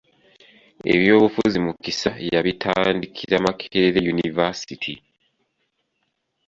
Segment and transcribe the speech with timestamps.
[0.93, 4.91] Ebyobufuzi Mukisa yabitandikira Makerere yunivaasite.